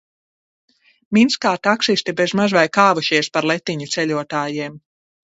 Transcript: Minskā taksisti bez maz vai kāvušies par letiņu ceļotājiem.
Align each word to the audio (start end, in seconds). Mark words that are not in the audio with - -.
Minskā 1.17 1.51
taksisti 1.67 2.15
bez 2.21 2.27
maz 2.39 2.55
vai 2.59 2.63
kāvušies 2.79 3.29
par 3.37 3.49
letiņu 3.53 3.89
ceļotājiem. 3.97 4.81